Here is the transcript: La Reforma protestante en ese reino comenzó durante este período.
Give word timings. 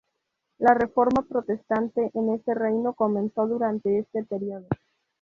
La 0.57 0.73
Reforma 0.73 1.21
protestante 1.21 2.09
en 2.15 2.33
ese 2.33 2.55
reino 2.55 2.93
comenzó 2.93 3.45
durante 3.45 3.99
este 3.99 4.23
período. 4.23 4.65